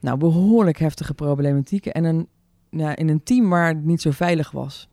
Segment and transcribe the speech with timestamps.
[0.00, 1.92] nou, behoorlijk heftige problematieken.
[1.92, 2.28] En een,
[2.70, 4.88] ja, in een team waar het niet zo veilig was.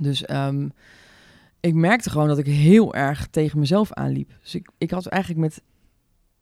[0.00, 0.68] Dus ehm,
[1.60, 4.30] ik merkte gewoon dat ik heel erg tegen mezelf aanliep.
[4.42, 5.62] Dus ik, ik had eigenlijk met,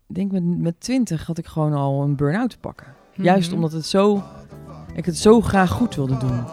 [0.08, 2.86] ik denk met, met 20 had ik gewoon al een burn-out te pakken.
[3.14, 3.54] Juist Mhm.
[3.56, 4.22] omdat het zo,
[4.94, 6.44] ik het zo graag goed wilde doen.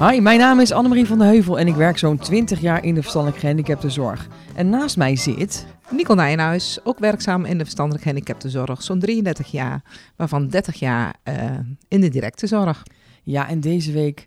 [0.00, 2.94] Hi, mijn naam is Annemarie van de Heuvel en ik werk zo'n 20 jaar in
[2.94, 4.28] de verstandelijk gehandicaptenzorg.
[4.54, 5.66] En naast mij zit...
[5.90, 9.82] Nicole Nijenhuis, ook werkzaam in de verstandelijk gehandicaptenzorg, zo'n 33 jaar,
[10.16, 12.82] waarvan 30 jaar eh, in de directe zorg.
[13.22, 14.26] Ja, en deze week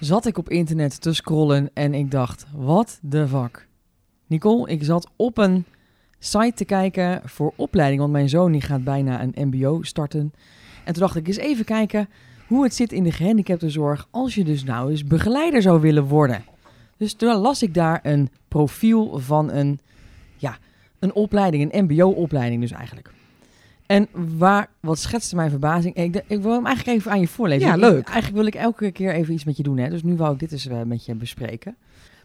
[0.00, 3.68] zat ik op internet te scrollen en ik dacht, wat de fuck.
[4.26, 5.64] Nicole, ik zat op een
[6.18, 10.32] site te kijken voor opleiding, want mijn zoon die gaat bijna een mbo starten.
[10.84, 12.08] En toen dacht ik eens even kijken
[12.46, 16.44] hoe het zit in de gehandicaptenzorg als je dus nou eens begeleider zou willen worden.
[16.96, 19.78] Dus toen las ik daar een profiel van een,
[20.36, 20.58] ja,
[20.98, 23.10] een opleiding, een mbo-opleiding dus eigenlijk.
[23.86, 25.94] En waar, wat schetste mijn verbazing?
[25.94, 27.66] Ik, ik wil hem eigenlijk even aan je voorlezen.
[27.68, 28.04] Ja, Ik- leuk.
[28.08, 29.78] eigenlijk wil ik elke keer even iets met je doen.
[29.78, 29.88] Hè?
[29.90, 31.76] Dus nu wou ik dit eens eh, met je bespreken.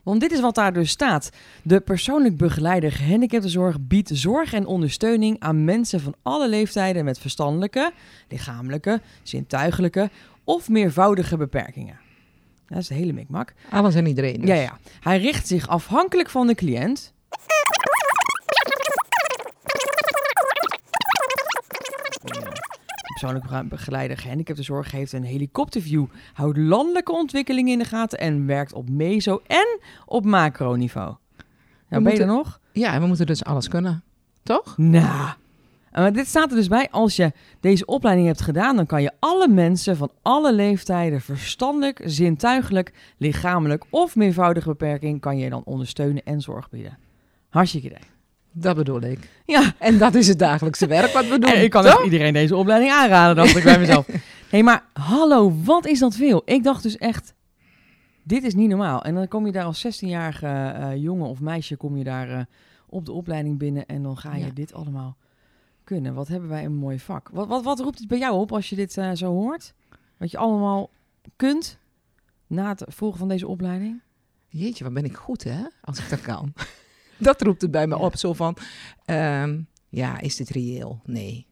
[0.04, 1.30] Want dit is wat daar dus staat.
[1.64, 7.92] De persoonlijk begeleider gehandicaptenzorg biedt zorg en ondersteuning aan mensen van alle leeftijden met verstandelijke,
[8.30, 10.10] lichamelijke, zintuigelijke
[10.44, 12.00] of meervoudige beperkingen.
[12.68, 13.54] Dat is de hele mikmak.
[13.70, 14.40] Alles en iedereen.
[14.40, 14.50] dus.
[14.50, 14.78] Ja, ja.
[15.00, 17.14] Hij richt zich afhankelijk van de cliënt.
[23.22, 28.90] Persoonlijk begeleider gehandicaptenzorg heeft een helikopterview, houdt landelijke ontwikkelingen in de gaten en werkt op
[28.90, 31.16] meso- en op macroniveau.
[31.90, 32.60] Nou, ben je er nog?
[32.72, 34.04] Ja, en we moeten dus alles kunnen.
[34.44, 34.78] Toch?
[34.78, 35.30] Nou.
[35.92, 36.90] Maar dit staat er dus bij.
[36.92, 42.02] Als je deze opleiding hebt gedaan, dan kan je alle mensen van alle leeftijden verstandelijk,
[42.06, 46.98] zintuigelijk, lichamelijk of meervoudige beperking kan je dan ondersteunen en zorg bieden.
[47.50, 48.21] Hartstikke idee.
[48.52, 49.30] Dat bedoel ik.
[49.46, 51.52] Ja, En dat is het dagelijkse werk wat we doen.
[51.54, 54.08] en ik kan echt iedereen deze opleiding aanraden, dacht ik bij mezelf.
[54.50, 56.42] hey, maar hallo, wat is dat veel?
[56.46, 57.34] Ik dacht dus echt,
[58.24, 59.04] dit is niet normaal.
[59.04, 62.40] En dan kom je daar als 16-jarige eh, jongen of meisje, kom je daar eh,
[62.90, 64.52] op de opleiding binnen en dan ga je Ja.
[64.54, 65.18] dit allemaal
[65.84, 66.14] kunnen.
[66.14, 67.30] Wat hebben wij een mooi vak.
[67.34, 69.74] Wat, wat, wat roept het bij jou op als je dit eh, zo hoort?
[70.18, 70.90] Wat je allemaal
[71.36, 71.78] kunt
[72.48, 74.02] na het volgen van deze opleiding?
[74.48, 75.60] Jeetje, wat ben ik goed, hè?
[75.82, 76.54] Als ik dat kan.
[77.30, 78.16] dat roept het bij me op.
[78.18, 78.56] Zo van,
[79.06, 79.60] ehm,
[79.90, 81.00] ja, is dit reëel?
[81.06, 81.46] Nee.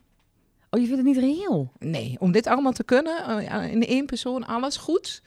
[0.69, 1.71] Oh, je vindt het niet reëel?
[1.79, 5.21] Nee, om dit allemaal te kunnen, eh, in één persoon, alles goed.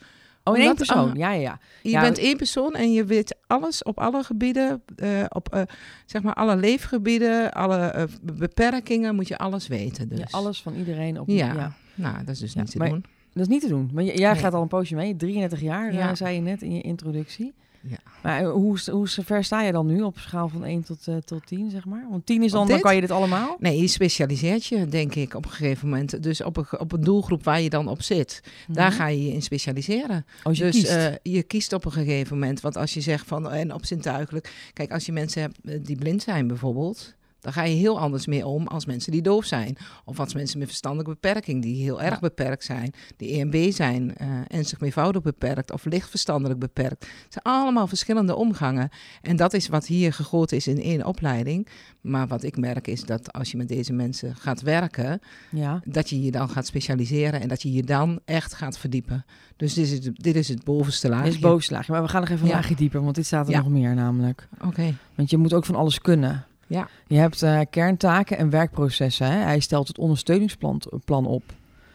[0.45, 1.11] Oh, in één Omdat- persoon?
[1.11, 1.17] ah.
[1.17, 1.59] Ja, ja, ja.
[1.83, 5.63] Je Ja, bent één persoon en je weet alles op alle gebieden, eh, op eh,
[6.07, 10.09] zeg maar alle leefgebieden, alle beperkingen, moet je alles weten.
[10.09, 10.19] Dus.
[10.19, 11.21] Ja, alles van iedereen.
[11.21, 11.53] Op, Ja.
[11.53, 11.73] ja.
[11.95, 13.05] Nou, dat is dus niet te maar- doen.
[13.33, 13.91] Dat is niet te doen.
[13.93, 14.41] Maar jij Nee.
[14.41, 15.17] gaat al een poosje mee.
[15.17, 16.15] 33 jaar, Ja.
[16.15, 17.53] zei je net in je introductie.
[17.83, 17.97] Ja.
[18.23, 21.17] Maar eh, hoe, hoe ver sta je dan nu op schaal van 1 tot, eh,
[21.17, 22.07] tot 10, zeg maar?
[22.11, 23.57] Want 10 is dan, dan kan je dit allemaal?
[23.59, 26.23] Nee, je specialiseert je, denk ik, op een gegeven moment.
[26.23, 28.43] Dus op een, op een doelgroep waar je dan op zit.
[28.69, 28.97] Daar Mhm.
[28.99, 30.27] ga je je in specialiseren.
[30.43, 30.91] Als je dus kiest.
[30.91, 32.61] eh, je kiest op een gegeven moment.
[32.61, 34.71] Want als je zegt van, en op zintuigelijk.
[34.73, 37.15] Kijk, als je mensen hebt die blind zijn bijvoorbeeld.
[37.43, 39.77] Dan ga je heel anders mee om als mensen die doof zijn.
[40.05, 42.93] Of als mensen met verstandelijke beperking, die heel erg beperkt zijn.
[43.17, 44.17] Die EMB zijn
[44.47, 47.05] en zich meervoudig beperkt of licht verstandelijk beperkt.
[47.25, 48.89] Het zijn allemaal verschillende omgangen.
[49.23, 51.69] En dat is wat hier gegoten is in één opleiding.
[52.01, 55.21] Maar wat ik merk is dat als je met deze mensen gaat werken,
[55.51, 55.81] ja.
[55.85, 59.25] dat je je dan gaat specialiseren en dat je je dan echt gaat verdiepen.
[59.57, 61.25] Dus dit is het, dit is het bovenste laagje.
[61.25, 61.93] Dit is bovenslaagje.
[61.93, 62.55] Maar we gaan nog even een Ja.
[62.55, 63.59] laagje dieper, want dit staat er Ja.
[63.59, 64.49] nog meer namelijk.
[64.65, 64.95] Oké.
[65.15, 66.47] Want je moet ook van alles kunnen.
[66.73, 66.89] Ja.
[67.07, 69.27] Je hebt eh, kerntaken en werkprocessen.
[69.27, 69.39] Hè?
[69.39, 71.43] Hij stelt het ondersteuningsplan plan op.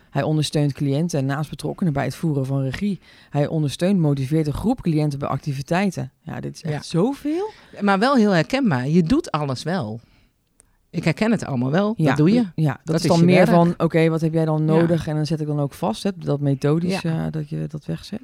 [0.10, 3.00] Hij ondersteunt cliënten en naastbetrokkenen bij het voeren van regie.
[3.30, 6.12] Hij ondersteunt, motiveert een groep cliënten bij activiteiten.
[6.22, 6.82] Ja, dit is echt Ja.
[6.82, 7.50] zoveel.
[7.82, 8.88] Maar wel heel herkenbaar.
[8.88, 10.00] Je doet alles wel.
[10.90, 11.94] Ik herken het allemaal wel.
[11.98, 12.46] Ja, dat doe je.
[12.56, 13.50] Ja, dat, Dat is dan meer werk.
[13.50, 14.64] van, oké, wat heb jij dan Ja.
[14.66, 15.08] nodig?
[15.08, 17.26] En dan zet ik dan ook vast, hè, dat methodisch Ja.
[17.26, 18.22] eh, dat je dat wegzet.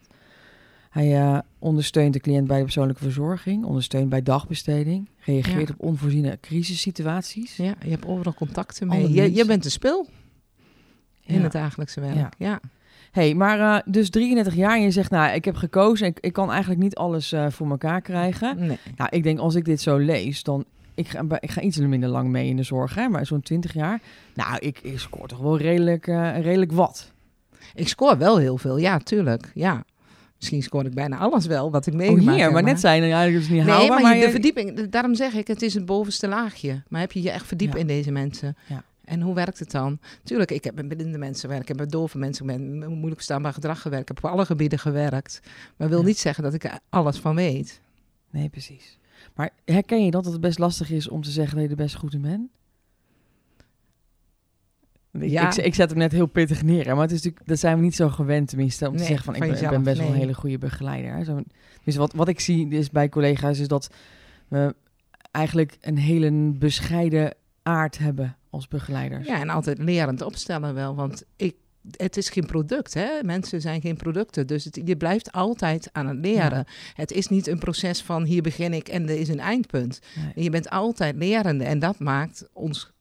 [0.93, 5.73] Hij eh, ondersteunt de cliënt bij de persoonlijke verzorging, ondersteunt bij dagbesteding, reageert Ja.
[5.77, 7.55] op onvoorziene crisissituaties.
[7.55, 9.11] Ja, je hebt overal contacten mee.
[9.13, 10.07] Je, je bent een spil
[11.25, 11.41] in Ja.
[11.41, 12.15] het dagelijkse werk.
[12.15, 12.29] Ja.
[12.37, 12.59] Ja.
[13.11, 16.33] hey, maar eh, dus 33 jaar en je zegt, nou, ik heb gekozen, ik, ik
[16.33, 18.57] kan eigenlijk niet alles eh, voor elkaar krijgen.
[18.67, 18.77] Nee.
[18.95, 22.09] Nou, ik denk als ik dit zo lees, dan ik ga, ik ga iets minder
[22.09, 24.01] lang mee in de zorg, hè, maar zo'n 20 jaar.
[24.33, 26.05] Nou, ik, ik scoor toch wel redelijk,
[26.41, 27.11] redelijk wat.
[27.75, 28.77] Ik scoor wel heel veel.
[28.77, 29.51] Ja, tuurlijk.
[29.53, 29.83] Ja.
[30.43, 33.11] Misschien scoor ik bijna alles wel wat ik Oh, meegemaakt hier, maar net zijn er
[33.11, 34.01] eigenlijk dus niet Nee, haalbaar.
[34.01, 36.83] maar, je, de verdieping, daarom zeg ik, het is het bovenste laagje.
[36.87, 37.79] Maar heb je je echt verdiept Ja.
[37.79, 38.55] in deze mensen?
[38.67, 38.83] Ja.
[39.05, 39.99] En hoe werkt het dan?
[40.23, 43.15] Tuurlijk, ik heb met blinde mensen gewerkt, ik heb met dove mensen gewerkt, met moeilijk
[43.15, 45.39] verstaanbaar gedrag gewerkt, ik heb op alle gebieden gewerkt.
[45.77, 46.05] Maar wil Ja.
[46.05, 47.81] niet zeggen dat ik er alles van weet.
[48.31, 48.97] Nee, precies.
[49.35, 51.95] Maar herken je dat het best lastig is om te zeggen dat je er best
[51.95, 52.49] goed in bent?
[55.19, 55.47] Ik, Ja.
[55.51, 57.83] ik, ik zet hem net heel pittig neer, maar het is natuurlijk, dat zijn we
[57.83, 59.97] niet zo gewend tenminste, om te zeggen van, ik van ben, ik ben jezelf, best
[60.07, 61.25] wel een hele goede begeleider.
[61.25, 61.41] Zo,
[61.83, 63.89] dus wat, wat ik zie is bij collega's is dat
[64.47, 64.75] we
[65.31, 67.33] eigenlijk een hele bescheiden
[67.63, 69.27] aard hebben als begeleiders.
[69.27, 70.95] Ja, en altijd lerend opstellen wel.
[70.95, 71.55] Want ik,
[71.91, 73.09] het is geen product, hè?
[73.21, 74.47] Mensen zijn geen producten.
[74.47, 76.65] Dus het, je blijft altijd aan het leren.
[76.93, 79.99] Het is niet een proces van hier begin ik en er is een eindpunt.
[80.15, 80.43] Nee.
[80.43, 81.63] Je bent altijd lerende.
[81.63, 82.92] En dat maakt ons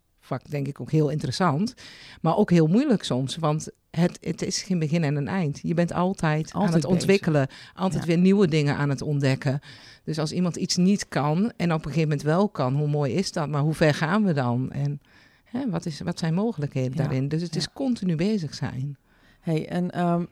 [0.48, 1.74] denk ik ook heel interessant.
[2.20, 3.36] Maar ook heel moeilijk soms.
[3.36, 5.60] Want het, het is geen begin en een eind.
[5.62, 6.88] Je bent altijd, aan het bezig.
[6.90, 7.46] ontwikkelen.
[7.74, 8.08] Altijd Ja.
[8.08, 9.60] weer nieuwe dingen aan het ontdekken.
[10.04, 13.12] Dus als iemand iets niet kan en op een gegeven moment wel kan, hoe mooi
[13.12, 13.48] is dat?
[13.48, 14.70] Maar hoe ver gaan we dan?
[14.70, 15.00] En
[15.44, 17.02] hè, wat, is, wat zijn mogelijkheden Ja.
[17.02, 17.28] daarin?
[17.28, 17.60] Dus het Ja.
[17.60, 18.96] is continu bezig zijn.
[19.40, 20.24] Hey, en ehm,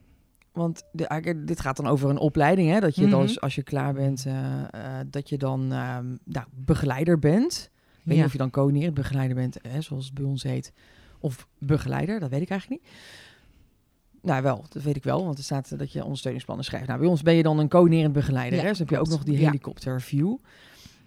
[0.52, 2.80] want de, eigenlijk, dit gaat dan over een opleiding, hè?
[2.80, 3.20] Dat je dan, Mhm.
[3.20, 7.70] als- als je klaar bent, eh, eh, dat je dan ehm, nou, begeleider bent.
[8.10, 10.72] Weet niet of je dan coördinerend begeleider bent, hè, zoals het bij ons heet,
[11.18, 12.92] of begeleider, dat weet ik eigenlijk niet.
[14.22, 16.86] Nou, wel, dat weet ik wel, want er staat dat je ondersteuningsplannen schrijft.
[16.86, 18.68] Nou, bij ons ben je dan een coördinerend begeleider, Ja, hè?
[18.68, 20.36] Dus heb je ook nog die helikopterview.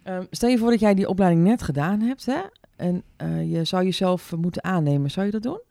[0.03, 2.41] Ehm, stel je voor dat jij die opleiding net gedaan hebt, hè?
[2.75, 5.11] En eh, je zou jezelf moeten aannemen.
[5.11, 5.61] Zou je dat doen?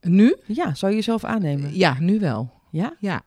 [0.00, 0.36] Nu?
[0.46, 1.76] Ja, zou je jezelf aannemen?
[1.76, 2.52] Ja, nu wel.
[2.70, 2.96] Ja?
[3.00, 3.22] Ja.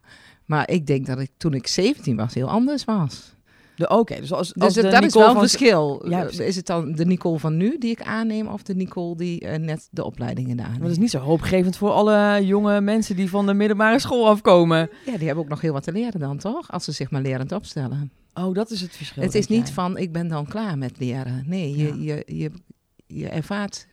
[0.45, 3.34] Maar ik denk dat ik toen ik 17 was heel anders was.
[3.77, 6.09] Oké, dus als, Dus als het- de dat is wel een verschil.
[6.09, 9.15] Ja, Eh, is het dan de Nicole van nu die ik aanneem of de Nicole
[9.17, 10.81] die eh, net de opleiding gedaan heeft?
[10.81, 14.89] dat is niet zo hoopgevend voor alle jonge mensen die van de middelbare school afkomen.
[15.05, 16.71] Ja, die hebben ook nog heel wat te leren dan, toch?
[16.71, 18.11] Als ze zich maar lerend opstellen.
[18.33, 19.23] Oh, dat is het verschil.
[19.23, 19.73] het is niet jij.
[19.73, 21.43] van, ik ben dan klaar met leren.
[21.47, 22.15] Nee, je, Ja.
[22.15, 22.51] je, je,
[23.07, 23.87] je ervaart...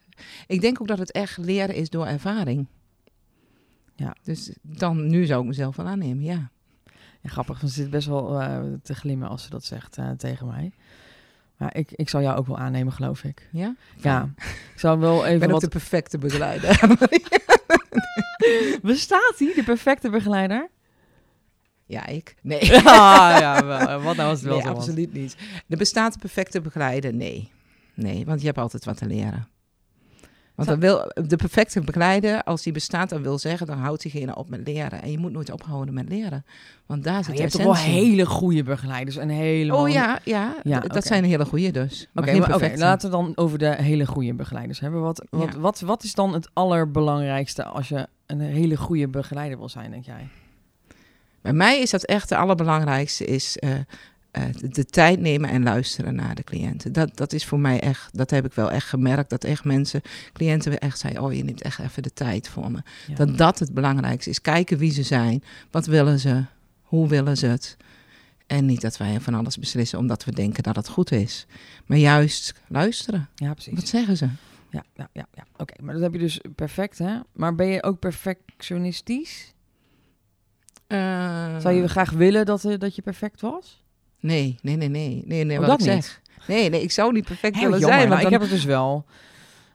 [0.46, 2.66] Ik denk ook dat het echt leren is door ervaring.
[3.96, 4.16] Ja.
[4.22, 6.50] Dus dan, nu zou ik mezelf wel aannemen, ja.
[7.22, 10.46] Ja, grappig, ze zit best wel eh, te glimmen als ze dat zegt eh, tegen
[10.46, 10.72] mij.
[11.56, 13.48] Maar ik, ik zou jou ook wel aannemen, geloof ik.
[13.52, 13.74] Ja?
[13.96, 14.32] Ja,
[14.72, 15.60] ik zou wel Ik even ben wat...
[15.60, 16.80] de perfecte begeleider.
[18.82, 20.70] Bestaat die, de perfecte begeleider?
[21.92, 22.34] ja, ik?
[22.42, 22.60] Nee.
[22.76, 24.78] ah, ja, wel, wat nou als het wel nee, zo was.
[24.78, 25.36] absoluut niet.
[25.68, 27.14] Er bestaat een perfecte begeleider?
[27.14, 27.50] Nee.
[27.94, 29.48] Nee, want je hebt altijd wat te leren.
[30.54, 34.36] Want dan wil, de perfecte begeleider, als die bestaat, dan wil zeggen, dan houdt diegene
[34.36, 35.02] op met leren.
[35.02, 36.44] En je moet nooit ophouden met leren.
[36.86, 39.82] Want daar zit je hebt toch wel hele goede begeleiders en helemaal...
[39.82, 42.08] Oh ja, ja, Ja, dat zijn hele goede dus.
[42.14, 45.00] Oké, maar laten we dan over de hele goede begeleiders hebben.
[45.00, 45.60] Wat, wat, Ja.
[45.60, 50.04] wat, wat is dan het allerbelangrijkste als je een hele goede begeleider wil zijn, denk
[50.04, 50.28] jij?
[51.42, 53.70] Bij mij is dat echt het allerbelangrijkste, is eh,
[54.32, 56.92] eh, de, de tijd nemen en luisteren naar de cliënten.
[56.92, 60.02] Dat, dat is voor mij echt, dat heb ik wel echt gemerkt, dat echt mensen,
[60.32, 62.82] cliënten echt zeiden, oh je neemt echt even de tijd voor me.
[63.06, 63.14] Ja.
[63.14, 64.40] Dat dat het belangrijkste is.
[64.40, 66.44] Kijken wie ze zijn, wat willen ze,
[66.82, 67.76] hoe willen ze het.
[68.46, 71.46] En niet dat wij van alles beslissen omdat we denken dat het goed is.
[71.86, 73.28] Maar juist luisteren.
[73.34, 73.74] Ja, precies.
[73.74, 74.28] Wat zeggen ze?
[74.70, 75.44] Ja, ja, ja, ja.
[75.56, 75.82] oké.
[75.82, 77.18] Maar dat heb je dus perfect, hè?
[77.32, 79.54] Maar ben je ook perfectionistisch?
[80.86, 83.81] Eh, Zou je graag willen dat, eh, dat je perfect was?
[84.22, 85.22] Nee, nee, nee, nee.
[85.26, 86.04] nee, nee Oh, wat dat ik niet?
[86.04, 86.20] zeg.
[86.46, 88.08] Nee, nee, ik zou niet perfect Heel willen jammer, zijn.
[88.08, 89.04] maar Want ik heb het dus wel.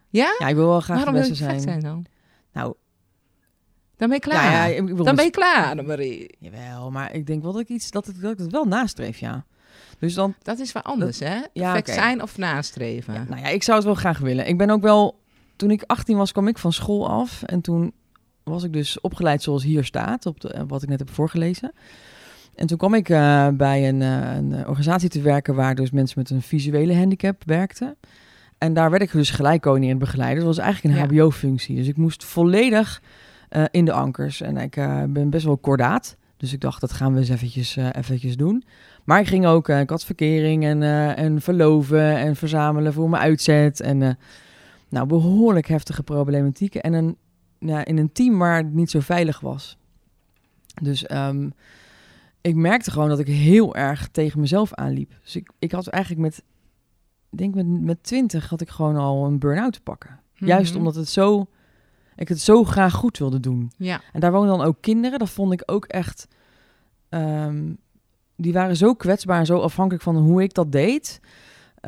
[0.10, 0.36] Ja?
[0.40, 1.62] Ja, ik wil wel graag Waarom de wil je beste zijn.
[1.62, 2.06] zijn dan?
[2.54, 2.74] Nou,
[3.98, 4.44] Dan ben je klaar.
[4.52, 6.36] nou ja, ik wil dan ben je klaar, Annemarie.
[6.40, 9.18] Jawel, maar ik denk wel dat ik iets dat ik, dat ik het wel nastreef,
[9.18, 9.46] ja.
[10.00, 11.36] Dus dan, Dat is wel anders, hè?
[11.54, 13.14] Ja, Perfect zijn of nastreven.
[13.14, 14.48] ja, nou ja, ik zou het wel graag willen.
[14.48, 15.20] Ik ben ook wel,
[15.56, 17.94] toen ik 18 was, kwam ik van school af en toen
[18.44, 21.72] was ik dus opgeleid zoals hier staat, op de, wat ik net heb voorgelezen.
[22.58, 26.20] En toen kwam ik eh, bij een, eh, een organisatie te werken waar dus mensen
[26.20, 27.96] met een visuele handicap werkten.
[28.58, 30.38] En daar werd ik dus gelijk coördinerend begeleider.
[30.44, 31.24] Dat was eigenlijk een Ja.
[31.24, 31.76] hbo-functie.
[31.76, 33.02] Dus ik moest volledig
[33.50, 34.42] eh, in de ankers.
[34.42, 34.76] En ik
[35.10, 36.18] ben best wel kordaat.
[36.38, 38.64] Dus ik dacht, dat gaan we eens eventjes, eventjes doen.
[39.04, 40.84] Maar ik ging ook, ik had verkering en,
[41.16, 43.82] en verloven en verzamelen voor mijn uitzet.
[43.82, 44.18] En
[44.90, 46.82] nou, behoorlijk heftige problematieken.
[46.82, 47.18] En een,
[47.60, 49.78] ja, in een team waar het niet zo veilig was.
[50.82, 51.50] Dus ehm,
[52.48, 55.14] ik merkte gewoon dat ik heel erg tegen mezelf aanliep.
[55.24, 56.44] Dus ik, ik had eigenlijk met,
[57.32, 60.20] ik denk met, met 20 had ik gewoon al een burn-out te pakken.
[60.34, 60.80] Juist Mhm.
[60.80, 61.48] omdat het zo,
[62.16, 63.72] ik het zo graag goed wilde doen.
[63.78, 65.20] Ja, En daar woonden dan ook kinderen.
[65.20, 66.28] Dat vond ik ook echt.
[67.10, 67.74] ehm,
[68.36, 71.20] die waren zo kwetsbaar en zo afhankelijk van hoe ik dat deed.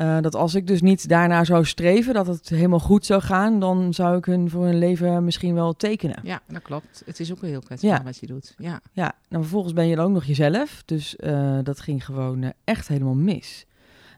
[0.00, 3.60] Eh, dat als ik dus niet daarna zou streven, dat het helemaal goed zou gaan,
[3.60, 6.16] dan zou ik hun voor hun leven misschien wel tekenen.
[6.22, 7.02] ja, dat klopt.
[7.06, 8.02] Het is ook heel kwetsbaar Ja.
[8.02, 8.54] wat je doet.
[8.58, 8.80] Ja.
[8.92, 10.82] Ja, nou vervolgens ben je dan ook nog jezelf.
[10.84, 13.66] Dus eh, dat ging gewoon eh, echt helemaal mis.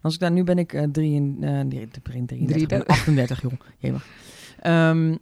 [0.03, 2.69] Als ik daar, nu ben ik eh drie en, eh, nee, ik ben 33, ik
[2.69, 3.53] ben 38, joh.
[3.79, 4.07] Jemig.
[4.61, 5.15] Ehm,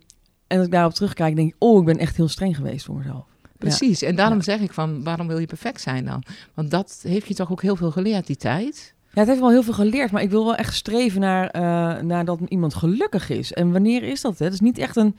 [0.46, 2.96] en als ik daarop terugkijk, denk ik, oh, ik ben echt heel streng geweest voor
[2.96, 3.24] mezelf.
[3.58, 4.02] Precies.
[4.02, 4.42] En daarom Ja.
[4.42, 6.22] zeg ik van, waarom wil je perfect zijn dan?
[6.54, 8.94] Want dat heeft je toch ook heel veel geleerd, die tijd.
[9.12, 12.02] Ja, het heeft wel heel veel geleerd, maar ik wil wel echt streven naar, eh,
[12.02, 13.52] naar dat iemand gelukkig is.
[13.52, 14.38] En wanneer is dat?
[14.38, 14.44] Hè?
[14.44, 15.16] Het is niet echt een,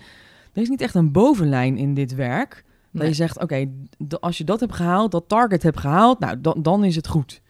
[0.53, 2.63] er is niet echt een bovenlijn in dit werk.
[2.91, 3.07] Dat Nee.
[3.07, 3.69] je zegt, oké,
[4.07, 7.07] d- als je dat hebt gehaald, dat target hebt gehaald, nou, dan, dan is het
[7.07, 7.41] goed.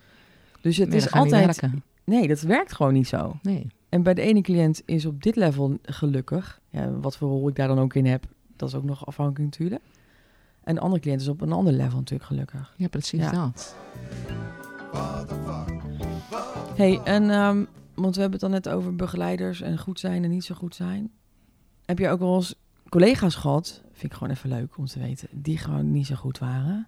[0.61, 1.61] Dus het Nee, is altijd...
[2.05, 3.35] Nee, dat werkt gewoon niet zo.
[3.41, 3.67] Nee.
[3.89, 6.59] En bij de ene cliënt is op dit level gelukkig.
[6.69, 8.23] Ja, wat voor rol ik daar dan ook in heb,
[8.55, 9.81] dat is ook nog afhankelijk natuurlijk.
[10.63, 12.73] En de andere cliënt is op een ander level natuurlijk gelukkig.
[12.77, 13.31] Ja, precies Ja.
[13.31, 13.75] dat.
[16.81, 17.63] Hey, en ehm,
[17.95, 20.75] want we hebben het dan net over begeleiders en goed zijn en niet zo goed
[20.75, 21.11] zijn.
[21.85, 22.55] Heb je ook wel eens
[22.89, 26.39] collega's gehad, vind ik gewoon even leuk om te weten, die gewoon niet zo goed
[26.39, 26.87] waren?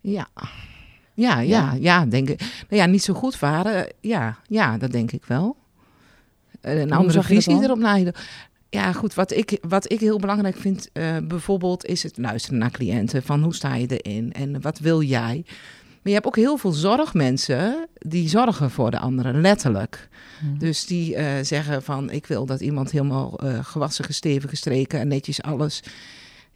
[0.00, 0.28] Ja.
[1.14, 1.72] Ja, ja, Ja.
[1.72, 2.40] ja, denk ik.
[2.40, 3.92] Nou ja, niet zo goed waren.
[4.00, 5.56] Ja, ja, dat denk ik wel.
[6.60, 8.12] Een andere visie erop na.
[8.70, 9.14] Ja, goed.
[9.14, 13.22] Wat ik, wat ik heel belangrijk vind, eh, bijvoorbeeld, is het luisteren naar cliënten.
[13.22, 15.44] Van hoe sta je erin en wat wil jij?
[16.02, 20.08] Maar je hebt ook heel veel zorgmensen die zorgen voor de anderen, letterlijk.
[20.40, 20.58] Hm.
[20.58, 25.08] Dus die eh, zeggen van, ik wil dat iemand helemaal eh, gewassen, gesteven, gestreken en
[25.08, 25.82] netjes alles.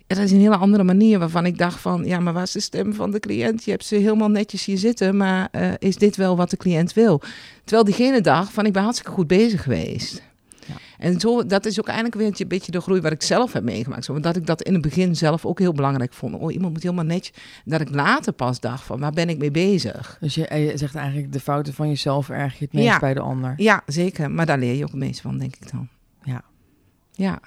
[0.06, 2.60] Dat is een hele andere manier waarvan ik dacht van, ja, maar waar is de
[2.60, 3.64] stem van de cliënt?
[3.64, 6.92] Je hebt ze helemaal netjes hier zitten, maar eh, is dit wel wat de cliënt
[6.92, 7.22] wil?
[7.64, 10.22] Terwijl diegene dacht van, ik ben hartstikke goed bezig geweest.
[10.98, 13.62] En zo, dat is ook eigenlijk weer een beetje de groei wat ik zelf heb
[13.62, 14.04] meegemaakt.
[14.04, 16.34] Zo, dat ik dat in het begin zelf ook heel belangrijk vond.
[16.34, 17.36] Oh, iemand moet helemaal netjes.
[17.64, 20.16] Dat ik later pas dacht van, waar ben ik mee bezig?
[20.20, 22.98] Dus je, eh, je zegt eigenlijk de fouten van jezelf erg je het meest Ja.
[22.98, 23.54] bij de ander.
[23.56, 24.30] Ja, zeker.
[24.30, 25.88] Maar daar leer je ook het meest van, denk ik dan.
[26.22, 26.42] Ja.
[27.12, 27.40] Ja.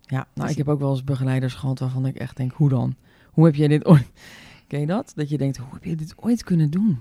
[0.00, 2.68] Ja, nou, Dus- ik heb ook wel eens begeleiders gehad waarvan ik echt denk, hoe
[2.68, 2.94] dan?
[3.30, 4.06] Hoe heb jij dit ooit...
[4.68, 5.12] Ken je dat?
[5.14, 7.00] Dat je denkt, hoe heb je dit ooit kunnen doen?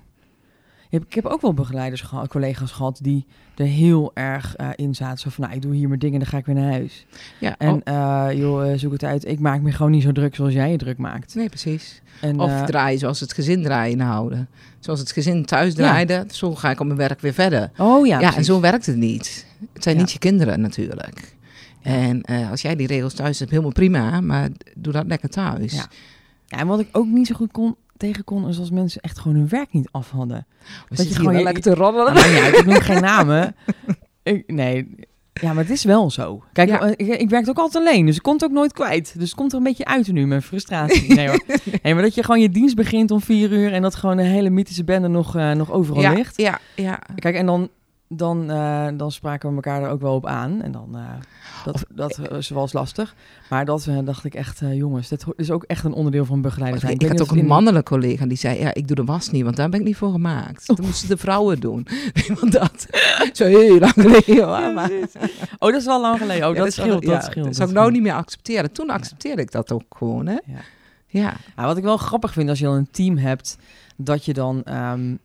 [0.92, 5.18] Ik heb ook wel begeleiders gehad, collega's gehad die er heel erg eh, in zaten.
[5.18, 7.06] Zo van, nou, ik doe hier mijn dingen, dan ga ik weer naar huis.
[7.40, 7.56] ja.
[7.58, 9.26] En oh, eh, joh, eh, zoek het uit.
[9.28, 11.36] Ik maak me gewoon niet zo druk zoals jij je druk maakt.
[11.36, 12.02] nee, precies.
[12.22, 14.50] En, Of eh, draaien zoals het gezin draaien houden.
[14.80, 17.72] Zoals het gezin thuis draaide, zo ga ik op mijn werk weer verder.
[17.78, 19.46] oh ja, Ja, en zo werkt het niet.
[19.74, 20.02] Het zijn Ja.
[20.02, 21.36] niet je kinderen natuurlijk.
[21.82, 25.74] En als jij die regels thuis hebt, helemaal prima, maar doe dat lekker thuis.
[25.74, 25.88] Ja,
[26.48, 29.38] en wat ik ook niet zo goed kon, tegen kon, is als mensen echt gewoon
[29.38, 30.48] hun werk niet af hadden.
[30.90, 32.14] We je gewoon je- lekker te roddelen.
[32.14, 33.56] Nou, niet uit, ik noem geen namen.
[34.24, 34.96] Ik, nee,
[35.34, 36.44] ja, maar het is wel zo.
[36.54, 36.82] Kijk, Ja.
[36.82, 39.14] eh, ik, ik werk ook altijd alleen, dus ik kon het ook nooit kwijt.
[39.18, 41.14] Dus het komt er een beetje uit nu, mijn frustratie.
[41.14, 41.40] Nee, hoor.
[41.84, 44.26] nee, maar dat je gewoon je dienst begint om vier uur en dat gewoon een
[44.26, 46.38] hele mythische bende nog, eh, nog overal ja, ligt.
[46.42, 47.00] ja, ja.
[47.16, 47.70] Kijk, en dan,
[48.12, 50.62] dan, eh, dan spraken we elkaar er ook wel op aan.
[50.62, 51.04] En dan, eh,
[51.66, 53.16] dat, dat eh, is wel eens lastig.
[53.50, 56.42] Maar dat eh, dacht ik echt, jongens, dit ho- is ook echt een onderdeel van
[56.42, 56.94] begeleiden zijn.
[56.94, 59.30] Ik, weet had ook een in- mannelijke collega die zei, ja, ik doe de was
[59.32, 60.68] niet, want daar ben ik niet voor gemaakt.
[60.68, 61.88] Dat moesten de vrouwen doen.
[62.40, 62.88] Want dat,
[63.34, 64.46] zo heel lang geleden.
[64.48, 64.92] hoor, maar-
[65.60, 66.48] Oh, dat is wel lang geleden.
[66.50, 67.36] Oh, Ja, dat scheelt, ja, dat scheelt.
[67.36, 68.72] Dat dat zou ik nou niet meer accepteren.
[68.72, 70.34] Toen accepteerde ik dat ook gewoon, hè.
[70.46, 70.60] Ja.
[71.08, 73.58] Ja, Ja, wat ik wel grappig vind als je dan een team hebt,
[73.96, 74.64] dat je dan.
[74.64, 75.16] ehm,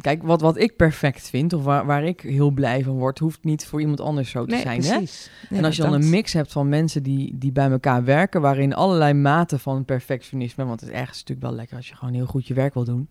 [0.00, 3.44] kijk, wat, wat ik perfect vind, of waar, waar ik heel blij van word, hoeft
[3.44, 4.82] niet voor iemand anders zo te nee, zijn.
[4.82, 4.96] Hè?
[4.96, 5.30] precies.
[5.48, 8.04] Nee, en als je dan dat- een mix hebt van mensen die, die bij elkaar
[8.04, 11.94] werken, waarin allerlei maten van perfectionisme, want het is ergens natuurlijk wel lekker als je
[11.94, 13.08] gewoon heel goed je werk wil doen,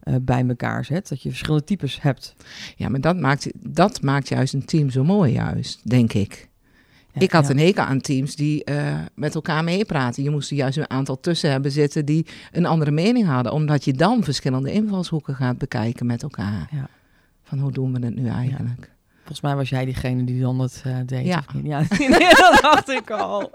[0.00, 1.08] eh, bij elkaar zet.
[1.08, 2.34] Dat je verschillende types hebt.
[2.76, 6.48] Ja, maar dat maakt, dat maakt juist een team zo mooi, juist, denk ik.
[7.18, 10.22] Ik had een hekel aan teams die eh, met elkaar meepraten.
[10.22, 13.52] Je moest er juist een aantal tussen hebben zitten die een andere mening hadden.
[13.52, 16.68] Omdat je dan verschillende invalshoeken gaat bekijken met elkaar.
[16.70, 16.88] Ja.
[17.42, 18.90] Van hoe doen we het nu eigenlijk?
[19.16, 21.26] Volgens mij was jij diegene die dan dat eh, deed.
[21.26, 21.44] Ja.
[21.62, 21.78] Ja,
[22.42, 23.50] dat dacht ik al.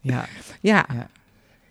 [0.00, 0.24] Ja,
[0.60, 1.08] Ja, Ja.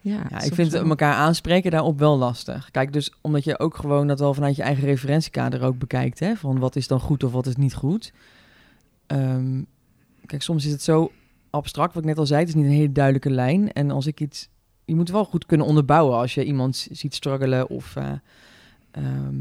[0.01, 0.25] ja.
[0.29, 0.85] Ja, ik vind wel.
[0.85, 2.71] elkaar aanspreken daarop wel lastig.
[2.71, 6.35] Kijk, dus omdat je ook gewoon dat wel vanuit je eigen referentiekader ook bekijkt, hè?
[6.35, 8.13] Van wat is dan goed of wat is niet goed.
[9.07, 9.61] Ehm,
[10.25, 11.11] kijk, soms is het zo
[11.49, 13.73] abstract, wat ik net al zei, het is niet een hele duidelijke lijn.
[13.73, 14.49] En als ik iets,
[14.85, 18.11] je moet wel goed kunnen onderbouwen als je iemand ziet struggelen of eh,
[18.91, 19.35] ehm,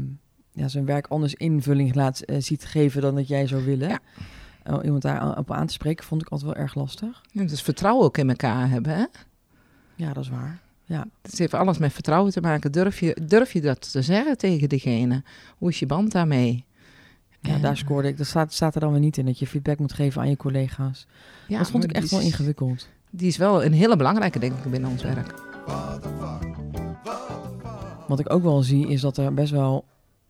[0.51, 3.89] ja, zijn werk anders invulling laat eh, ziet geven dan dat jij zou willen.
[3.89, 3.99] Ja.
[4.63, 7.21] Oh, iemand daar op aan te spreken vond ik altijd wel erg lastig.
[7.31, 8.95] Ja, dus vertrouwen ook in elkaar hebben.
[8.95, 9.05] Hè?
[9.95, 10.59] Ja, dat is waar.
[10.83, 11.07] Ja.
[11.21, 12.71] Het heeft alles met vertrouwen te maken.
[12.71, 15.23] Durf je, durf je dat te zeggen tegen diegene?
[15.57, 16.65] Hoe is je band daarmee?
[17.45, 18.17] Ja, En, daar scoorde ik.
[18.17, 20.37] Dat staat, staat er dan weer niet in dat je feedback moet geven aan je
[20.37, 21.05] collega's.
[21.47, 22.87] ja, dat vond ik echt wel is- ingewikkeld.
[23.09, 25.33] Die is wel een hele belangrijke, denk ik, binnen ons werk.
[28.07, 29.85] Wat ik ook wel zie is dat er best wel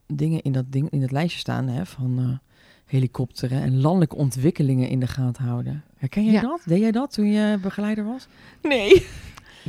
[0.07, 2.50] dingen in dat, ding, in dat lijstje staan hè, van eh,
[2.86, 5.84] helikopteren en landelijke ontwikkelingen in de gaten houden.
[5.98, 6.41] Herken jij Ja.
[6.41, 6.62] dat?
[6.65, 8.27] Deed jij dat toen je begeleider was?
[8.62, 9.05] Nee.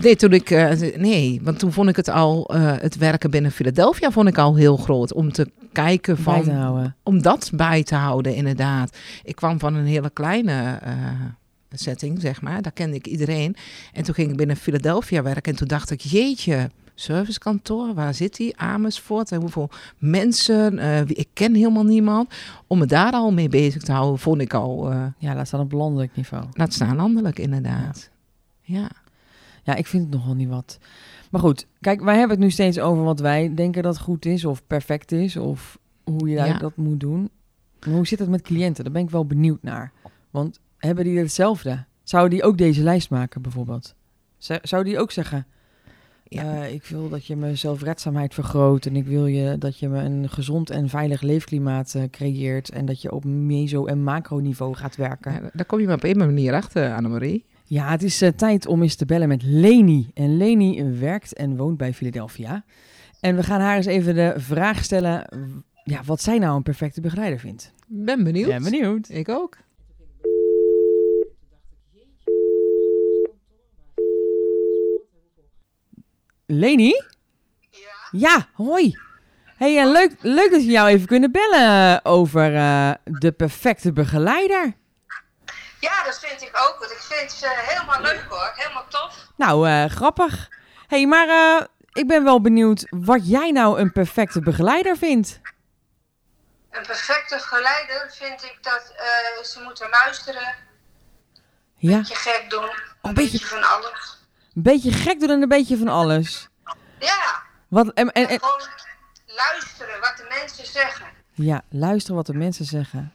[0.03, 3.51] Nee, toen ik, eh, nee, want toen vond ik het al, eh, het werken binnen
[3.51, 5.13] Philadelphia vond ik al heel groot.
[5.13, 8.97] Om te kijken van, te om dat bij te houden, inderdaad.
[9.25, 10.95] Ik kwam van een hele kleine eh,
[11.71, 12.63] setting, zeg maar.
[12.63, 13.57] Daar kende ik iedereen.
[13.93, 15.53] En toen ging ik binnen Philadelphia werken.
[15.53, 18.57] En toen dacht ik, jeetje, servicekantoor, waar zit die?
[18.57, 19.33] Amersfoort.
[19.33, 20.77] En hoeveel mensen?
[21.07, 22.35] wie- ik ken helemaal niemand.
[22.67, 25.73] Om me daar al mee bezig te houden, vond ik al, Ja, laat staan op
[25.73, 26.45] landelijk niveau.
[26.53, 28.11] laat staan landelijk inderdaad.
[28.61, 28.79] Ja.
[28.79, 28.91] Ja,
[29.75, 30.79] ik vind het nog wel niet wat.
[31.31, 34.45] Maar goed, kijk, wij hebben het nu steeds over wat wij denken dat goed is
[34.45, 36.59] of perfect is of hoe je Ja.
[36.59, 37.31] dat moet doen.
[37.87, 38.85] Maar hoe zit het met cliënten?
[38.85, 39.93] Daar ben ik wel benieuwd naar.
[40.31, 41.85] Want hebben die hetzelfde?
[42.03, 43.95] Zouden die ook deze lijst maken bijvoorbeeld?
[44.63, 45.47] Zou die ook zeggen,
[46.25, 46.43] Ja.
[46.63, 49.99] eh, ik wil dat je mijn zelfredzaamheid vergroot en ik wil je dat je me
[50.03, 54.97] een gezond en veilig leefklimaat eh, creëert en dat je op meso- en macroniveau gaat
[54.97, 55.33] werken?
[55.33, 57.45] Ja, daar kom je maar op een manier achter, Annemarie.
[57.69, 60.11] Ja, het is eh, tijd om eens te bellen met Leni.
[60.15, 62.65] En Leni werkt en woont bij Philadelphia.
[63.21, 65.27] En we gaan haar eens even de vraag stellen
[65.85, 67.73] ja, wat zij nou een perfecte begeleider vindt.
[67.87, 68.49] Ben benieuwd.
[68.49, 69.09] Ben benieuwd.
[69.09, 69.57] Ik ook.
[76.47, 77.03] Leni?
[77.71, 78.99] Ja, Ja, hoi.
[79.57, 84.77] Hey, en leuk, leuk dat we jou even kunnen bellen over eh, de perfecte begeleider.
[85.91, 86.77] Ja, dat vind ik ook.
[86.79, 88.53] Want ik vind ze helemaal leuk hoor.
[88.55, 89.27] Helemaal tof.
[89.37, 90.49] Nou, eh, grappig.
[90.87, 95.41] hey, maar eh, ik ben wel benieuwd wat jij nou een perfecte begeleider vindt.
[96.71, 100.43] Een perfecte geleider vind ik dat eh, ze moeten luisteren.
[100.47, 102.63] Een Ja, beetje gek doen.
[102.63, 102.71] Een
[103.03, 104.19] een beetje beetje- van alles.
[104.55, 106.49] een beetje gek doen en een beetje van alles.
[106.99, 108.61] Ja, Wat, en, en, en- gewoon
[109.27, 111.07] luisteren wat de mensen zeggen.
[111.33, 113.15] Ja, luisteren wat de mensen zeggen.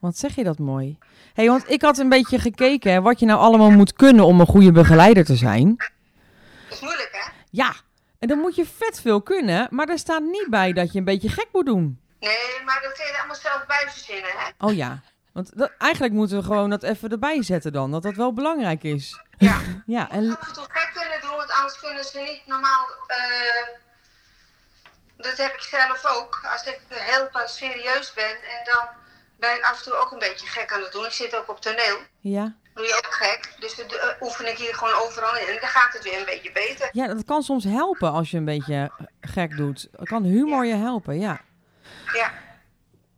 [0.00, 0.98] Wat zeg je dat mooi?
[1.34, 4.40] hey, want ik had een beetje gekeken hè, wat je nou allemaal moet kunnen om
[4.40, 5.76] een goede begeleider te zijn.
[5.76, 5.90] Dat
[6.70, 7.30] is moeilijk hè?
[7.50, 7.74] Ja,
[8.18, 11.04] en dan moet je vet veel kunnen, maar er staat niet bij dat je een
[11.04, 12.00] beetje gek moet doen.
[12.20, 14.66] Nee, maar dat kun je allemaal zelf bij verzinnen hè?
[14.66, 15.00] Oh ja,
[15.32, 18.82] want dat, eigenlijk moeten we gewoon dat even erbij zetten dan, dat dat wel belangrijk
[18.82, 19.20] is.
[19.38, 19.58] Ja.
[19.86, 22.86] Ja, en Af en toe gek kunnen doen, want anders kunnen ze niet normaal...
[23.06, 23.66] eh,
[25.16, 26.40] dat heb ik zelf ook.
[26.52, 28.86] Als ik heel serieus ben en dan
[29.40, 31.04] ben ik af en toe ook een beetje gek aan het doen.
[31.04, 31.98] Ik zit ook op toneel.
[32.20, 32.54] ja.
[32.74, 33.54] doe je ook gek.
[33.58, 35.46] Dus dat eh, oefen ik hier gewoon overal in.
[35.46, 36.88] En dan gaat het weer een beetje beter.
[36.92, 39.88] ja, dat kan soms helpen als je een beetje gek doet.
[40.02, 41.40] Kan humor je helpen, ja.
[42.14, 42.32] Ja.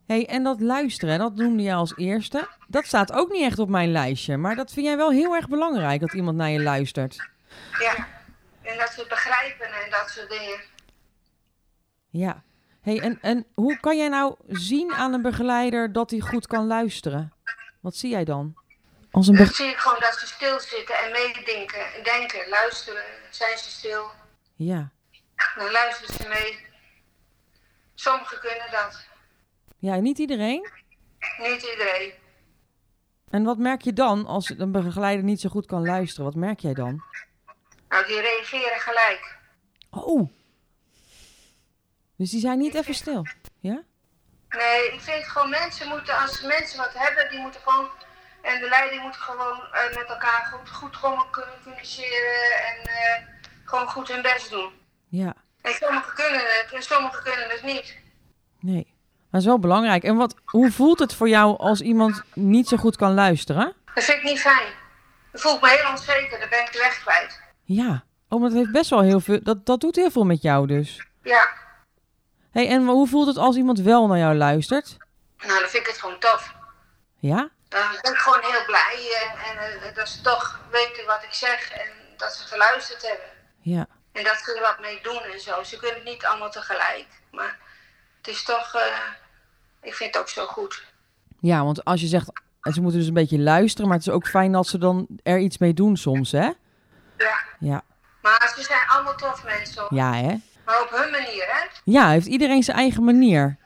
[0.07, 2.49] hey, en dat luisteren, dat noemde je als eerste.
[2.69, 5.49] Dat staat ook niet echt op mijn lijstje, maar dat vind jij wel heel erg
[5.49, 7.29] belangrijk dat iemand naar je luistert.
[7.81, 8.09] ja.
[8.63, 10.61] En dat ze het begrijpen en dat soort dingen.
[12.11, 12.43] Ja.
[12.83, 16.67] Hey, en, en hoe kan jij nou zien aan een begeleider dat hij goed kan
[16.67, 17.33] luisteren?
[17.81, 18.55] Wat zie jij dan?
[19.11, 21.85] Als een Dan zie ik gewoon dat ze stilzitten en meedenken.
[22.03, 23.03] Denken, luisteren.
[23.31, 24.11] Zijn ze stil?
[24.57, 24.91] ja.
[25.57, 26.67] Dan luisteren ze mee.
[27.95, 29.07] Sommigen kunnen dat.
[29.79, 30.69] ja, niet iedereen.
[31.39, 32.13] Niet iedereen.
[33.31, 36.25] En wat merk je dan als een begeleider niet zo goed kan luisteren?
[36.25, 37.03] Wat merk jij dan?
[37.89, 39.39] Nou, die reageren gelijk.
[39.91, 40.31] Oh.
[42.17, 43.27] Dus die zijn niet even stil.
[43.61, 43.83] Ja?
[44.49, 47.89] Nee, ik vind gewoon mensen moeten, als mensen wat hebben, die moeten gewoon,
[48.43, 53.27] en de leiding moet gewoon eh, met elkaar goed, goed kunnen communiceren en eh,
[53.65, 54.73] gewoon goed hun best doen.
[55.09, 55.35] Ja.
[55.63, 57.97] En sommigen kunnen het en sommigen kunnen het niet.
[58.61, 58.85] Nee.
[58.85, 60.05] Maar het is wel belangrijk.
[60.05, 63.75] En wat, hoe voelt het voor jou als iemand niet zo goed kan luisteren?
[63.95, 64.69] Dat vind ik niet fijn.
[65.33, 67.41] Ik voel me heel onzeker, dan ben ik de weg kwijt.
[67.65, 68.05] Ja.
[68.29, 69.43] Oh, maar dat heeft best wel heel veel.
[69.43, 71.07] Dat, dat doet heel veel met jou dus.
[71.23, 71.49] Ja,
[72.53, 74.97] Hey, en hoe voelt het als iemand wel naar jou luistert?
[75.39, 76.55] nou dan vind ik het gewoon tof.
[77.19, 77.51] Ja?
[77.69, 81.33] Dan ben ik gewoon heel blij en, en eh, dat ze toch weten wat ik
[81.33, 83.27] zeg en dat ze geluisterd hebben.
[83.61, 83.87] Ja.
[84.13, 85.63] En dat ze er wat mee doen en zo.
[85.63, 87.07] Ze kunnen het niet allemaal tegelijk.
[87.31, 87.59] Maar
[88.17, 88.99] het is toch, eh,
[89.83, 90.85] ik vind het ook zo goed.
[91.41, 92.31] Ja, want als je zegt,
[92.73, 95.39] ze moeten dus een beetje luisteren, maar het is ook fijn dat ze dan er
[95.39, 96.51] iets mee doen soms, hè?
[97.19, 97.39] Ja.
[97.59, 97.83] Ja.
[98.23, 99.83] Maar ze zijn allemaal tof mensen.
[99.83, 99.95] hoor.
[99.95, 100.37] Ja, hè?
[100.65, 101.67] Maar op hun manier, hè?
[101.85, 103.57] Ja, heeft iedereen zijn eigen manier.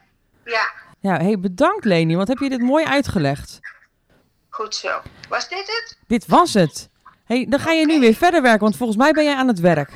[0.45, 3.59] Ja, Ja, hey, bedankt Leni, wat heb je dit mooi uitgelegd.
[4.49, 5.01] goed zo.
[5.29, 5.99] Was dit het?
[6.07, 6.89] Dit was het.
[7.25, 9.61] hey, dan ga je nu weer verder werken, want volgens mij ben jij aan het
[9.61, 9.91] werk.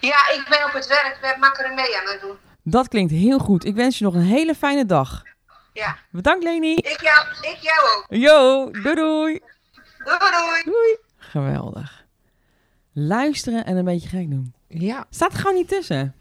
[0.00, 1.18] Ja, ik ben op het werk.
[1.20, 2.36] Ben macramee aan het doen.
[2.62, 3.64] Dat klinkt heel goed.
[3.64, 5.22] Ik wens je nog een hele fijne dag.
[5.72, 5.96] Ja.
[6.10, 6.74] Bedankt Leni.
[6.74, 8.04] Ik jou, ik jou ook.
[8.08, 9.40] Yo, doei doei.
[10.04, 10.62] Doei doei.
[10.64, 10.96] Doei.
[11.16, 12.04] Geweldig.
[12.92, 14.53] Luisteren en een beetje gek doen.
[14.78, 15.04] Ja.
[15.10, 16.14] Staat er gewoon niet tussen.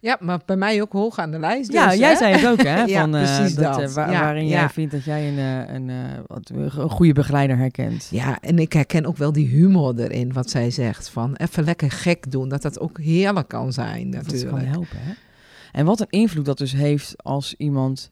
[0.00, 1.72] ja, maar bij mij ook hoog aan de lijst.
[1.72, 2.16] ja, dus, jij hè?
[2.16, 2.82] zei het ook, hè?
[2.92, 3.80] Ja, van, eh, precies dat, dat.
[3.88, 4.68] eh, wa- Ja, waarin jij ja.
[4.70, 5.90] vindt dat jij een, eh, een,
[6.26, 8.08] wat, een goede begeleider herkent.
[8.10, 11.08] Ja, en ik herken ook wel die humor erin, wat zij zegt.
[11.08, 14.50] Van even lekker gek doen, dat dat ook heerlijk kan zijn Dat natuurlijk.
[14.50, 15.12] kan helpen, hè?
[15.72, 18.10] En wat een invloed dat dus heeft als iemand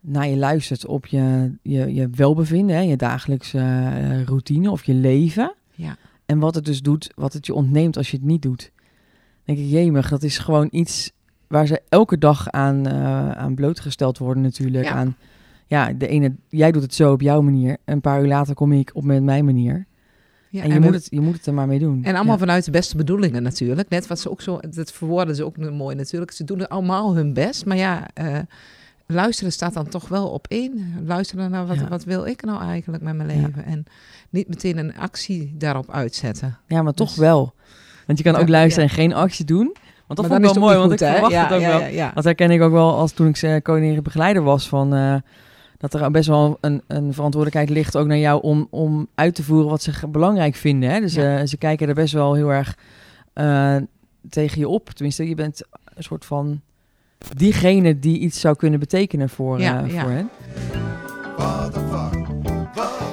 [0.00, 2.82] naar je luistert op je, je, je welbevinden, hè?
[2.82, 3.90] je dagelijkse
[4.24, 5.54] routine of je leven.
[5.74, 5.96] Ja.
[6.26, 8.72] En wat het dus doet, wat het je ontneemt als je het niet doet.
[9.44, 11.12] denk ik, jemig, dat is gewoon iets
[11.46, 14.84] waar ze elke dag aan, eh, aan blootgesteld worden natuurlijk.
[14.84, 14.90] Ja.
[14.92, 15.16] Aan,
[15.66, 17.76] ja, de ene, jij doet het zo op jouw manier.
[17.84, 19.86] Een paar uur later kom ik op met mijn manier.
[20.50, 22.04] Ja, en je, moet het, je moet het er maar mee doen.
[22.04, 22.38] En allemaal Ja.
[22.40, 23.88] vanuit de beste bedoelingen natuurlijk.
[23.88, 26.30] Net wat ze ook zo, dat verwoorden ze ook mooi natuurlijk.
[26.30, 27.64] Ze doen allemaal hun best.
[27.66, 28.38] Maar ja, eh,
[29.06, 31.02] luisteren staat dan toch wel op één.
[31.06, 31.88] Luisteren naar wat, Ja.
[31.88, 33.34] wat wil ik nou eigenlijk met mijn Ja.
[33.46, 33.64] leven.
[33.64, 33.84] En
[34.30, 36.58] niet meteen een actie daarop uitzetten.
[36.66, 37.54] Ja, maar toch Dus- wel.
[38.06, 39.76] Want je kan ook luisteren en geen actie doen.
[40.06, 42.12] Want dat maar vond ik wel mooi, want ik verwacht het ook wel.
[42.14, 44.94] Dat herken ik ook wel als toen ik eh, koningin begeleider was van...
[44.94, 45.14] eh,
[45.78, 49.42] dat er best wel een, een verantwoordelijkheid ligt ook naar jou om, om uit te
[49.42, 50.90] voeren wat ze belangrijk vinden.
[50.90, 51.00] Hè?
[51.00, 52.76] Dus eh, ze kijken er best wel heel erg
[54.28, 54.90] tegen je op.
[54.90, 56.60] Tenminste, je bent een soort van
[57.28, 60.28] diegene die iets zou kunnen betekenen voor, Ja, eh, voor hen.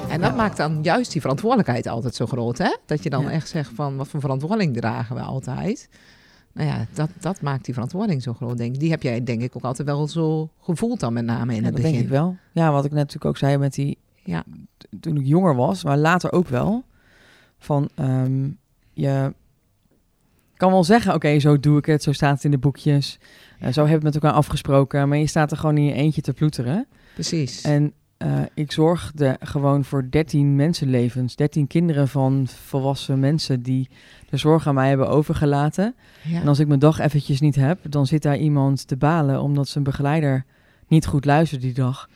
[0.08, 2.76] En dat maakt dan juist die verantwoordelijkheid altijd zo groot, hè?
[2.86, 5.88] Dat je dan echt zegt van, wat voor verantwoording dragen we altijd?
[6.52, 8.80] Nou ja, dat, dat maakt die verantwoording zo groot, denk ik.
[8.80, 11.64] Die heb jij denk ik ook altijd wel zo gevoeld dan met name in Ja,
[11.64, 11.92] het dat begin.
[11.92, 12.36] denk ik wel.
[12.52, 13.98] Ja, wat ik net natuurlijk ook zei met die...
[14.24, 14.44] Ja.
[15.00, 16.84] Toen ik jonger was, maar later ook wel.
[17.58, 18.48] Van, ehm,
[18.92, 19.34] je
[20.62, 22.02] kan wel zeggen, oké, zo doe ik het.
[22.02, 23.18] Zo staat het in de boekjes.
[23.60, 25.08] eh, zo heb ik met elkaar afgesproken.
[25.08, 26.86] Maar je staat er gewoon in je eentje te ploeteren.
[27.14, 27.62] Precies.
[27.62, 31.36] En eh, ik zorgde gewoon voor 13 mensenlevens.
[31.36, 33.88] 13 kinderen van volwassen mensen die
[34.30, 35.94] de zorg aan mij hebben overgelaten.
[36.22, 36.40] ja.
[36.40, 39.68] En als ik mijn dag eventjes niet heb, dan zit daar iemand te balen omdat
[39.68, 40.44] zijn begeleider
[40.88, 42.08] niet goed luistert die dag.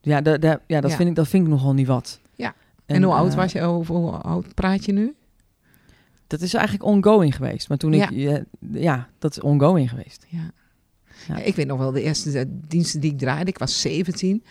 [0.00, 0.96] Ja, da, da- ja, dat, Ja.
[0.96, 2.20] Vind ik, dat vind ik nogal niet wat.
[2.34, 2.54] Ja.
[2.86, 3.62] en, hoe oud eh, was je?
[3.62, 5.14] Hoe, hoe oud praat je nu?
[6.28, 7.68] Dat is eigenlijk ongoing geweest.
[7.68, 10.26] Maar toen ik, ja, ja dat is ongoing geweest.
[10.28, 10.52] Ja.
[11.36, 13.50] Ik weet nog wel de eerste eh, diensten die ik draaide.
[13.50, 14.44] Ik was 17.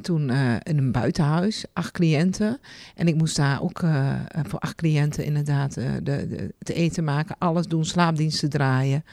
[0.00, 2.60] Toen eh, in een buitenhuis, acht cliënten.
[2.94, 6.74] En ik moest daar ook eh, eh, voor acht cliënten inderdaad eh, de, de, te
[6.74, 7.36] eten maken.
[7.38, 9.04] Alles doen, slaapdiensten draaien.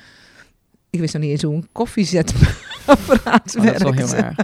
[0.89, 1.67] Ik wist nog niet eens hoe een
[2.85, 4.35] koffiezetapparaat Oh, dat is wel heel erg.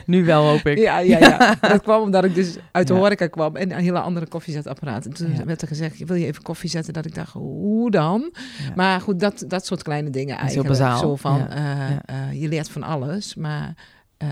[0.06, 0.78] nu wel, hoop ik.
[0.78, 1.54] Ja, ja, ja.
[1.60, 2.98] Dat kwam omdat ik dus uit de Ja.
[2.98, 5.04] horeca kwam en een hele andere koffiezetapparaat.
[5.06, 5.44] En toen Ja.
[5.44, 6.92] werd er gezegd, wil je even koffie zetten?
[6.92, 8.30] Dat ik dacht, hoe dan?
[8.32, 8.72] Ja.
[8.74, 10.68] Maar goed, dat, dat soort kleine dingen heel eigenlijk.
[10.68, 10.98] bazaal.
[10.98, 11.96] Zo van, eh, eh,
[12.32, 13.74] je leert van alles, maar
[14.16, 14.28] eh,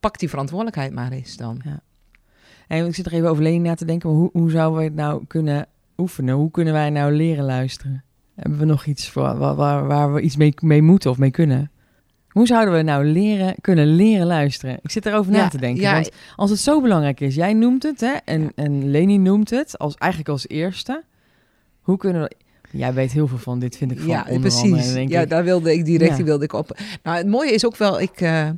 [0.00, 1.62] pak die verantwoordelijkheid maar eens dan.
[2.68, 4.10] En ik zit er even over Leni na te denken.
[4.10, 5.66] Hoe, hoe zouden we het nou kunnen
[5.96, 6.34] oefenen?
[6.34, 8.04] Hoe kunnen wij nou leren luisteren?
[8.36, 11.30] Hebben we nog iets voor, waar, waar, waar we iets mee, mee moeten of mee
[11.30, 11.70] kunnen?
[12.28, 14.78] Hoe zouden we nou leren, kunnen leren luisteren?
[14.82, 15.82] Ik zit erover na Ja, te denken.
[15.82, 18.12] ja, want als het zo belangrijk is, jij noemt het, hè?
[18.24, 21.02] En, en Leni noemt het als, eigenlijk als eerste.
[21.80, 22.30] Hoe kunnen we...
[22.70, 24.62] Jij weet heel veel van dit, vind ik van Ja, precies.
[24.62, 25.28] andere, denk ja, ik.
[25.28, 26.78] daar wilde ik direct die wilde ik op.
[27.02, 28.48] Nou, het mooie is ook wel, ik eh,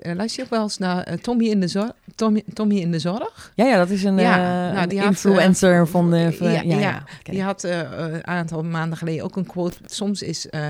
[0.00, 2.98] luister je ook wel eens naar eh, Tommy, in de zorg, Tommy, Tommy in de
[2.98, 3.52] Zorg.
[3.54, 6.32] Ja, ja, dat is een, Ja, eh, nou, een die had, influencer eh, van de...
[6.32, 9.76] van- ja, ja, ja, Die had eh, eh, een aantal maanden geleden ook een quote.
[9.84, 10.60] Soms is eh,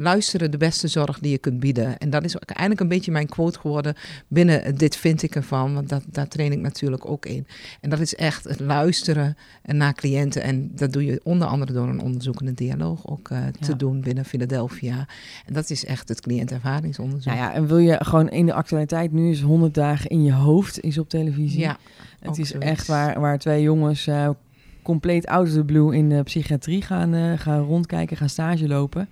[0.00, 1.98] luisteren de beste zorg die je kunt bieden.
[1.98, 3.94] En dat is eigenlijk een beetje mijn quote geworden
[4.28, 5.74] binnen dit vind ik ervan.
[5.74, 7.46] Want dat, daar train ik natuurlijk ook in.
[7.80, 10.42] En dat is echt het luisteren naar cliënten.
[10.42, 13.76] En dat doe je onder andere door een onderzoekende dialoog ook eh, te Ja.
[13.76, 15.06] doen binnen Philadelphia.
[15.46, 17.32] En dat is echt het cliëntervaringsonderzoek.
[17.32, 20.32] Nou ja, en wil je gewoon in de actualiteit, nu is 100 dagen in je
[20.32, 21.60] hoofd, is op televisie.
[21.60, 21.76] Ja,
[22.20, 22.68] het is zoiets.
[22.70, 24.30] echt waar, waar twee jongens eh,
[24.82, 29.08] compleet out of the blue in de psychiatrie gaan, eh, gaan rondkijken, gaan stage lopen.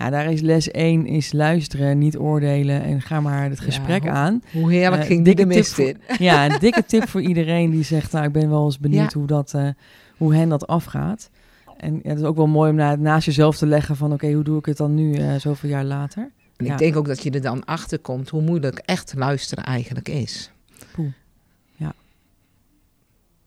[0.00, 4.06] Ja, daar is les 1 is luisteren, niet oordelen en ga maar het Ja, gesprek
[4.08, 4.42] aan.
[4.52, 5.96] Hoe heerlijk Eh, ging die de dikke mist in.
[6.26, 9.18] Ja, een dikke tip voor iedereen die zegt, nou, ik ben wel eens benieuwd Ja.
[9.18, 9.68] hoe, dat, eh,
[10.16, 11.30] hoe hen dat afgaat.
[11.76, 14.32] En ja, het is ook wel mooi om na, naast jezelf te leggen van, oké,
[14.32, 16.30] hoe doe ik het dan nu, eh, zoveel jaar later?
[16.56, 16.72] En Ja.
[16.72, 20.50] ik denk ook dat je er dan achter komt hoe moeilijk echt luisteren eigenlijk is.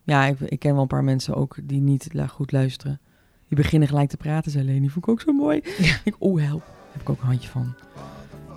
[0.05, 2.99] Ja, ik, ik ken wel een paar mensen ook die niet goed luisteren.
[3.53, 4.89] Die beginnen gelijk te praten, zei Leni.
[4.89, 5.61] Vond ik ook zo mooi.
[5.77, 5.95] Ja.
[6.03, 7.73] Ik, oh help, daar heb ik ook een handje van.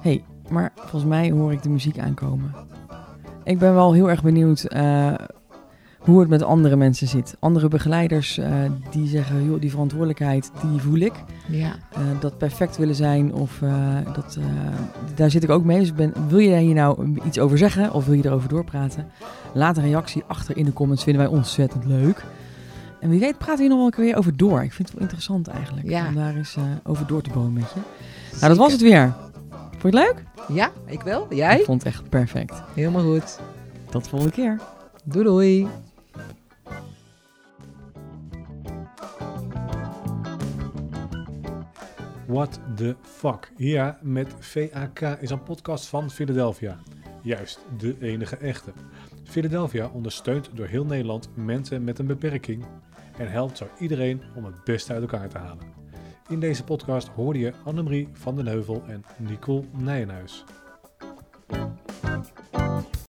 [0.01, 2.55] hey, maar volgens mij hoor ik de muziek aankomen.
[3.45, 5.15] Ik ben wel heel erg benieuwd eh,
[5.99, 7.37] hoe het met andere mensen zit.
[7.39, 8.53] Andere begeleiders eh,
[8.91, 11.15] die zeggen, joh, die verantwoordelijkheid, die voel ik.
[11.49, 11.77] Ja.
[11.93, 13.63] Eh, dat perfect willen zijn of
[14.15, 14.39] dat,
[15.15, 15.79] daar zit ik ook mee.
[15.79, 19.07] Dus ben, wil je hier nou iets over zeggen of wil je erover doorpraten?
[19.55, 22.25] Laat een reactie achter in de comments, vinden wij ontzettend leuk.
[23.07, 24.62] En wie weet praten we hier nog wel een keer over door.
[24.62, 26.07] Ik vind het wel interessant eigenlijk Ja.
[26.09, 27.81] om daar eens eh, over door te bomen met je.
[28.33, 29.14] Nou, dat was het weer.
[29.79, 30.23] Vond je het leuk?
[30.49, 31.27] Ja, ik wel.
[31.29, 31.62] Ik Jij?
[31.64, 32.62] vond het echt perfect.
[32.75, 33.38] Helemaal goed.
[33.90, 34.61] Tot de volgende keer.
[35.05, 35.69] Doei doei.
[42.27, 43.53] What the fuck?
[43.57, 46.77] Ja, met VAK is een podcast van Philadelphia.
[47.23, 48.73] Juist, de enige echte.
[49.25, 52.64] Philadelphia ondersteunt door heel Nederland mensen met een beperking
[53.19, 55.65] en helpt zo iedereen om het beste uit elkaar te halen.
[56.29, 60.45] In deze podcast hoorde je Annemarie van den Heuvel en Nicole Nijenhuis.